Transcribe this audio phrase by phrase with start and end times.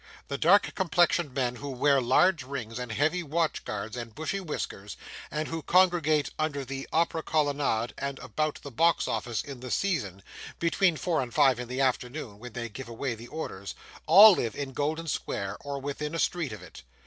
[0.29, 4.97] The dark complexioned men who wear large rings, and heavy watch guards, and bushy whiskers,
[5.29, 10.23] and who congregate under the Opera Colonnade, and about the box office in the season,
[10.57, 13.75] between four and five in the afternoon, when they give away the orders,
[14.07, 16.81] all live in Golden Square, or within a street of it.